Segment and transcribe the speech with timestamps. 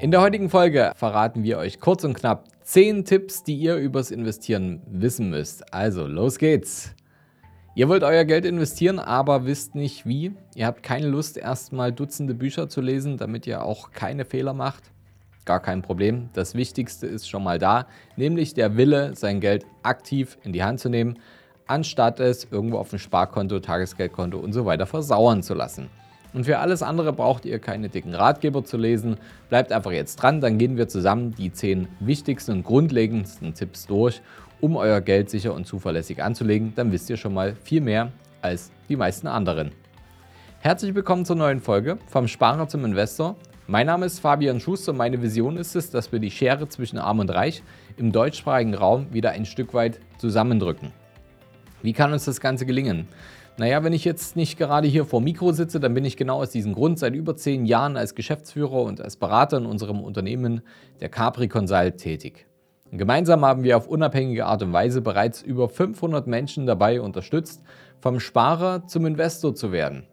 [0.00, 4.12] In der heutigen Folge verraten wir euch kurz und knapp 10 Tipps, die ihr übers
[4.12, 5.74] Investieren wissen müsst.
[5.74, 6.94] Also, los geht's!
[7.74, 10.36] Ihr wollt euer Geld investieren, aber wisst nicht wie.
[10.54, 14.84] Ihr habt keine Lust, erstmal Dutzende Bücher zu lesen, damit ihr auch keine Fehler macht.
[15.44, 16.30] Gar kein Problem.
[16.32, 20.78] Das Wichtigste ist schon mal da, nämlich der Wille, sein Geld aktiv in die Hand
[20.78, 21.18] zu nehmen,
[21.66, 25.90] anstatt es irgendwo auf dem Sparkonto, Tagesgeldkonto und so weiter versauern zu lassen.
[26.34, 29.16] Und für alles andere braucht ihr keine dicken Ratgeber zu lesen.
[29.48, 34.20] Bleibt einfach jetzt dran, dann gehen wir zusammen die 10 wichtigsten und grundlegendsten Tipps durch,
[34.60, 36.74] um euer Geld sicher und zuverlässig anzulegen.
[36.76, 39.72] Dann wisst ihr schon mal viel mehr als die meisten anderen.
[40.60, 43.36] Herzlich willkommen zur neuen Folge vom Sparer zum Investor.
[43.66, 44.92] Mein Name ist Fabian Schuster.
[44.92, 47.62] Meine Vision ist es, dass wir die Schere zwischen Arm und Reich
[47.96, 50.92] im deutschsprachigen Raum wieder ein Stück weit zusammendrücken.
[51.82, 53.08] Wie kann uns das Ganze gelingen?
[53.58, 56.50] Naja, wenn ich jetzt nicht gerade hier vor Mikro sitze, dann bin ich genau aus
[56.50, 60.62] diesem Grund seit über zehn Jahren als Geschäftsführer und als Berater in unserem Unternehmen
[61.00, 62.46] der Capri Consult tätig.
[62.92, 67.64] Und gemeinsam haben wir auf unabhängige Art und Weise bereits über 500 Menschen dabei unterstützt,
[67.98, 70.04] vom Sparer zum Investor zu werden.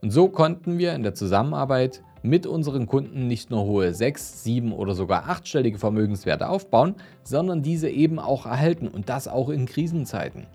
[0.00, 4.72] Und so konnten wir in der Zusammenarbeit mit unseren Kunden nicht nur hohe sechs, sieben
[4.72, 10.46] oder sogar achtstellige Vermögenswerte aufbauen, sondern diese eben auch erhalten und das auch in Krisenzeiten.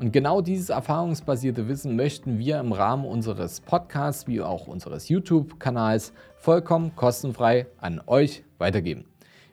[0.00, 6.14] Und genau dieses erfahrungsbasierte Wissen möchten wir im Rahmen unseres Podcasts wie auch unseres YouTube-Kanals
[6.36, 9.04] vollkommen kostenfrei an euch weitergeben.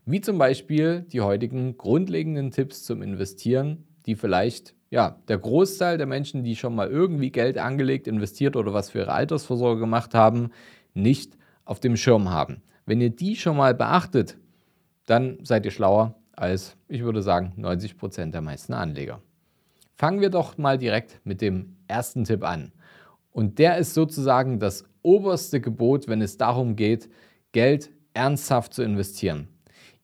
[0.05, 6.07] Wie zum Beispiel die heutigen grundlegenden Tipps zum Investieren, die vielleicht ja, der Großteil der
[6.07, 10.51] Menschen, die schon mal irgendwie Geld angelegt, investiert oder was für ihre Altersvorsorge gemacht haben,
[10.93, 12.61] nicht auf dem Schirm haben.
[12.85, 14.37] Wenn ihr die schon mal beachtet,
[15.07, 19.21] dann seid ihr schlauer als, ich würde sagen, 90 Prozent der meisten Anleger.
[19.97, 22.71] Fangen wir doch mal direkt mit dem ersten Tipp an.
[23.31, 27.09] Und der ist sozusagen das oberste Gebot, wenn es darum geht,
[27.51, 29.47] Geld ernsthaft zu investieren.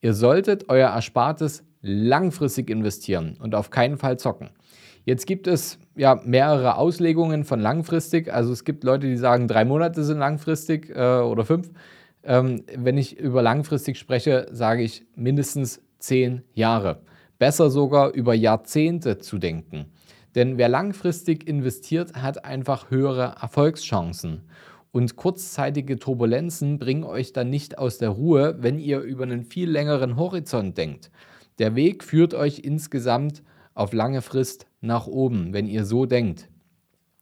[0.02, 4.50] Ihr solltet euer Erspartes langfristig investieren und auf keinen Fall zocken.
[5.06, 8.34] Jetzt gibt es ja mehrere Auslegungen von langfristig.
[8.34, 11.70] Also es gibt Leute, die sagen, drei Monate sind langfristig äh, oder fünf.
[12.24, 17.02] Ähm, wenn ich über langfristig spreche, sage ich mindestens zehn Jahre
[17.44, 19.88] besser sogar über Jahrzehnte zu denken.
[20.36, 24.42] Denn wer langfristig investiert, hat einfach höhere Erfolgschancen.
[24.92, 29.70] Und kurzzeitige Turbulenzen bringen euch dann nicht aus der Ruhe, wenn ihr über einen viel
[29.70, 31.12] längeren Horizont denkt.
[31.60, 33.44] Der Weg führt euch insgesamt
[33.74, 36.50] auf lange Frist nach oben, wenn ihr so denkt.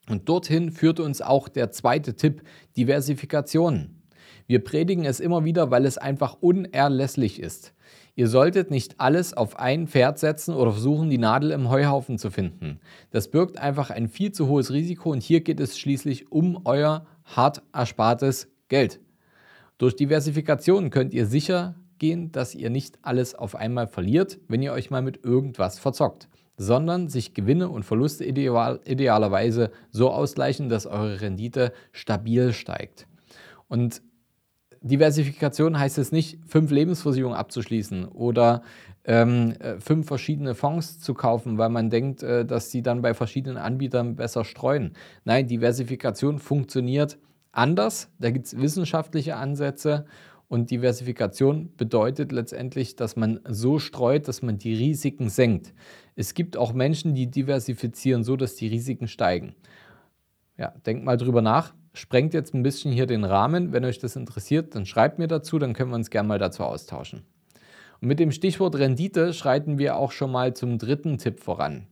[0.10, 2.42] Und dorthin führt uns auch der zweite Tipp,
[2.76, 4.02] Diversifikation.
[4.48, 7.74] Wir predigen es immer wieder, weil es einfach unerlässlich ist.
[8.22, 12.30] Ihr solltet nicht alles auf ein Pferd setzen oder versuchen, die Nadel im Heuhaufen zu
[12.30, 12.80] finden.
[13.10, 17.08] Das birgt einfach ein viel zu hohes Risiko und hier geht es schließlich um euer
[17.24, 19.00] hart erspartes Geld.
[19.80, 24.74] Durch Diversifikation könnt ihr sicher gehen, dass ihr nicht alles auf einmal verliert, wenn ihr
[24.74, 30.86] euch mal mit irgendwas verzockt, sondern sich Gewinne und Verluste ideal, idealerweise so ausgleichen, dass
[30.86, 33.08] eure Rendite stabil steigt.
[33.68, 34.04] Und
[34.84, 38.64] Diversifikation heißt es nicht, fünf Lebensversicherungen abzuschließen oder
[39.06, 43.14] ähm, äh, fünf verschiedene Fonds zu kaufen, weil man denkt, äh, dass sie dann bei
[43.14, 44.94] verschiedenen Anbietern besser streuen.
[45.24, 47.20] Nein, Diversifikation funktioniert
[47.52, 48.10] anders.
[48.20, 50.06] Da gibt es wissenschaftliche Ansätze
[50.48, 55.74] und Diversifikation bedeutet letztendlich, dass man so streut, dass man die Risiken senkt.
[56.16, 59.56] Es gibt auch Menschen, die diversifizieren so, dass die Risiken steigen.
[60.58, 63.74] Ja, denkt mal drüber nach sprengt jetzt ein bisschen hier den Rahmen.
[63.74, 66.64] Wenn euch das interessiert, dann schreibt mir dazu, dann können wir uns gerne mal dazu
[66.64, 67.24] austauschen.
[68.02, 71.88] Und mit dem Stichwort Rendite schreiten wir auch schon mal zum dritten Tipp voran.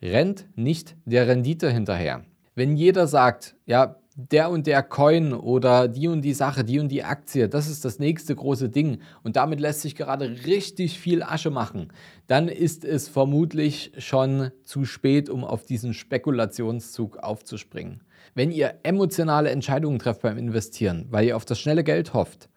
[0.00, 2.24] Rennt nicht der Rendite hinterher.
[2.54, 6.88] Wenn jeder sagt, ja, der und der Coin oder die und die Sache, die und
[6.88, 11.22] die Aktie, das ist das nächste große Ding und damit lässt sich gerade richtig viel
[11.22, 11.92] Asche machen,
[12.28, 18.02] dann ist es vermutlich schon zu spät, um auf diesen Spekulationszug aufzuspringen.
[18.34, 22.48] Wenn ihr emotionale Entscheidungen trefft beim Investieren, weil ihr auf das schnelle Geld hofft,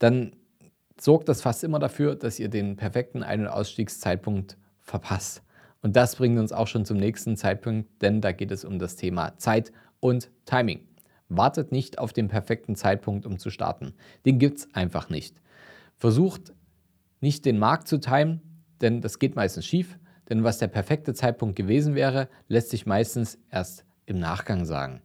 [0.00, 0.34] dann
[1.00, 5.42] sorgt das fast immer dafür, dass ihr den perfekten Ein- und Ausstiegszeitpunkt verpasst.
[5.80, 8.96] Und das bringt uns auch schon zum nächsten Zeitpunkt, denn da geht es um das
[8.96, 9.70] Thema Zeit
[10.00, 10.80] und Timing.
[11.28, 13.94] Wartet nicht auf den perfekten Zeitpunkt, um zu starten.
[14.26, 15.40] Den gibt es einfach nicht.
[15.96, 16.52] Versucht
[17.20, 18.42] nicht den Markt zu timen,
[18.80, 19.98] denn das geht meistens schief.
[20.28, 25.02] Denn was der perfekte Zeitpunkt gewesen wäre, lässt sich meistens erst im Nachgang sagen.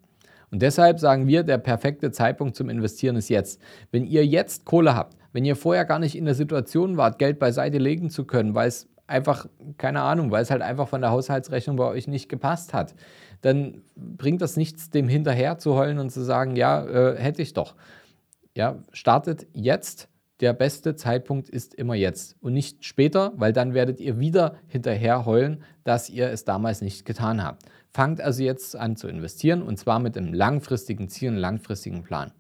[0.52, 3.62] Und deshalb sagen wir, der perfekte Zeitpunkt zum Investieren ist jetzt.
[3.92, 7.38] Wenn ihr jetzt Kohle habt, wenn ihr vorher gar nicht in der Situation wart, Geld
[7.38, 9.48] beiseite legen zu können, weil es einfach,
[9.78, 12.96] keine Ahnung, weil es halt einfach von der Haushaltsrechnung bei euch nicht gepasst hat,
[13.42, 17.54] dann bringt das nichts, dem hinterher zu heulen und zu sagen, ja, äh, hätte ich
[17.54, 17.76] doch.
[18.56, 20.10] Ja, startet jetzt
[20.40, 25.26] der beste Zeitpunkt ist immer jetzt und nicht später, weil dann werdet ihr wieder hinterher
[25.26, 27.64] heulen, dass ihr es damals nicht getan habt.
[27.92, 32.32] Fangt also jetzt an zu investieren und zwar mit einem langfristigen Ziel, einem langfristigen Plan.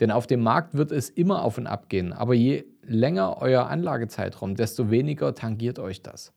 [0.00, 3.66] Denn auf dem Markt wird es immer auf und ab gehen, aber je länger euer
[3.66, 6.32] Anlagezeitraum, desto weniger tangiert euch das.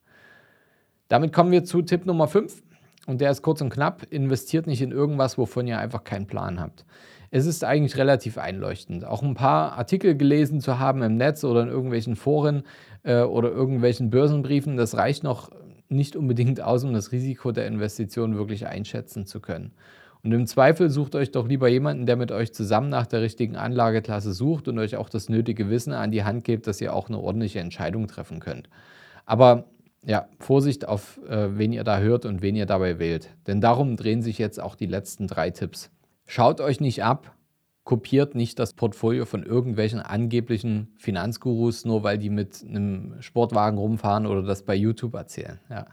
[1.08, 2.62] Damit kommen wir zu Tipp Nummer 5
[3.06, 6.60] und der ist kurz und knapp, investiert nicht in irgendwas, wovon ihr einfach keinen Plan
[6.60, 6.84] habt.
[7.30, 9.04] Es ist eigentlich relativ einleuchtend.
[9.04, 12.62] Auch ein paar Artikel gelesen zu haben im Netz oder in irgendwelchen Foren
[13.02, 15.50] äh, oder irgendwelchen Börsenbriefen, das reicht noch
[15.88, 19.72] nicht unbedingt aus, um das Risiko der Investition wirklich einschätzen zu können.
[20.24, 23.56] Und im Zweifel sucht euch doch lieber jemanden, der mit euch zusammen nach der richtigen
[23.56, 27.08] Anlageklasse sucht und euch auch das nötige Wissen an die Hand gibt, dass ihr auch
[27.08, 28.70] eine ordentliche Entscheidung treffen könnt.
[29.26, 29.66] Aber
[30.06, 33.28] ja, Vorsicht auf, äh, wen ihr da hört und wen ihr dabei wählt.
[33.46, 35.90] Denn darum drehen sich jetzt auch die letzten drei Tipps.
[36.26, 37.34] Schaut euch nicht ab,
[37.84, 44.26] kopiert nicht das Portfolio von irgendwelchen angeblichen Finanzgurus, nur weil die mit einem Sportwagen rumfahren
[44.26, 45.60] oder das bei YouTube erzählen.
[45.68, 45.86] Ja.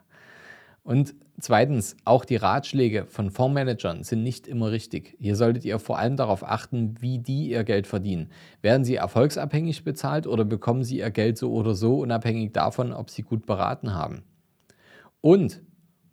[0.84, 5.16] Und zweitens, auch die Ratschläge von Fondsmanagern sind nicht immer richtig.
[5.20, 8.30] Hier solltet ihr vor allem darauf achten, wie die ihr Geld verdienen.
[8.62, 13.10] Werden sie erfolgsabhängig bezahlt oder bekommen sie ihr Geld so oder so, unabhängig davon, ob
[13.10, 14.24] sie gut beraten haben?
[15.22, 15.62] Und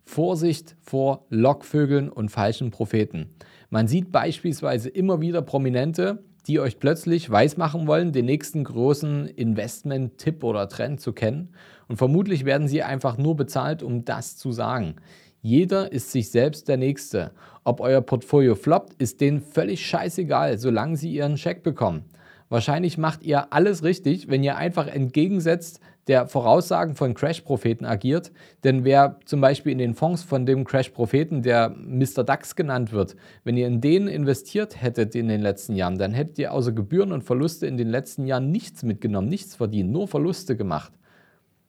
[0.03, 3.35] Vorsicht vor Lockvögeln und falschen Propheten.
[3.69, 10.43] Man sieht beispielsweise immer wieder Prominente, die euch plötzlich weismachen wollen, den nächsten großen Investment-Tipp
[10.43, 11.49] oder Trend zu kennen.
[11.87, 14.95] Und vermutlich werden sie einfach nur bezahlt, um das zu sagen.
[15.41, 17.31] Jeder ist sich selbst der Nächste.
[17.63, 22.05] Ob euer Portfolio floppt, ist denen völlig scheißegal, solange sie ihren Scheck bekommen.
[22.49, 25.79] Wahrscheinlich macht ihr alles richtig, wenn ihr einfach entgegensetzt
[26.09, 28.31] der Voraussagen von Crash-Propheten agiert.
[28.63, 32.23] Denn wer zum Beispiel in den Fonds von dem Crash-Propheten, der Mr.
[32.25, 36.39] DAX genannt wird, wenn ihr in denen investiert hättet in den letzten Jahren, dann hättet
[36.39, 40.57] ihr außer Gebühren und Verluste in den letzten Jahren nichts mitgenommen, nichts verdient, nur Verluste
[40.57, 40.91] gemacht.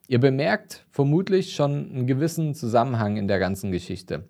[0.07, 4.25] Ihr bemerkt vermutlich schon einen gewissen Zusammenhang in der ganzen Geschichte.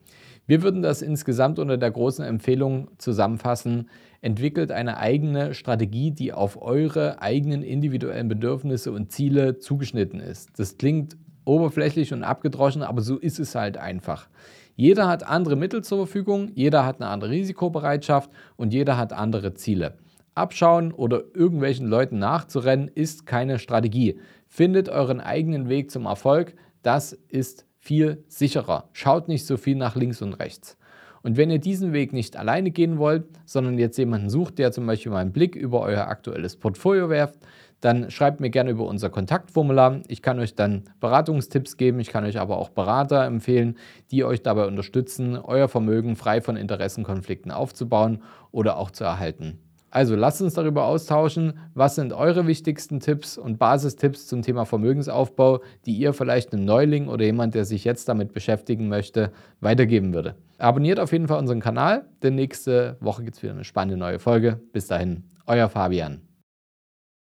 [0.47, 3.89] Wir würden das insgesamt unter der großen Empfehlung zusammenfassen.
[4.21, 10.59] Entwickelt eine eigene Strategie, die auf eure eigenen individuellen Bedürfnisse und Ziele zugeschnitten ist.
[10.59, 11.15] Das klingt
[11.45, 14.27] oberflächlich und abgedroschen, aber so ist es halt einfach.
[14.75, 19.53] Jeder hat andere Mittel zur Verfügung, jeder hat eine andere Risikobereitschaft und jeder hat andere
[19.53, 19.97] Ziele.
[20.33, 24.19] Abschauen oder irgendwelchen Leuten nachzurennen ist keine Strategie.
[24.47, 26.55] Findet euren eigenen Weg zum Erfolg.
[26.83, 28.85] Das ist viel sicherer.
[28.93, 30.77] Schaut nicht so viel nach links und rechts.
[31.23, 34.87] Und wenn ihr diesen Weg nicht alleine gehen wollt, sondern jetzt jemanden sucht, der zum
[34.87, 37.39] Beispiel mal einen Blick über euer aktuelles Portfolio werft,
[37.79, 40.01] dann schreibt mir gerne über unser Kontaktformular.
[40.07, 43.77] Ich kann euch dann Beratungstipps geben, ich kann euch aber auch Berater empfehlen,
[44.11, 49.59] die euch dabei unterstützen, euer Vermögen frei von Interessenkonflikten aufzubauen oder auch zu erhalten.
[49.91, 55.59] Also lasst uns darüber austauschen, was sind eure wichtigsten Tipps und Basistipps zum Thema Vermögensaufbau,
[55.85, 60.35] die ihr vielleicht einem Neuling oder jemand, der sich jetzt damit beschäftigen möchte, weitergeben würde.
[60.57, 64.19] Abonniert auf jeden Fall unseren Kanal, denn nächste Woche gibt es wieder eine spannende neue
[64.19, 64.61] Folge.
[64.71, 66.21] Bis dahin, euer Fabian.